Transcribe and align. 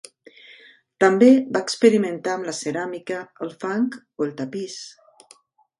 També 1.03 1.27
va 1.57 1.61
experimentar 1.67 2.33
amb 2.39 2.49
la 2.49 2.57
ceràmica, 2.63 3.21
el 3.47 3.55
fang 3.65 3.87
o 4.01 4.29
el 4.29 4.35
tapís. 4.41 4.85